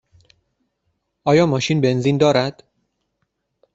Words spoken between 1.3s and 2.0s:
ماشین